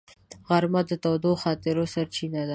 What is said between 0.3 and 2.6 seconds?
غرمه د تودو خاطرو سرچینه ده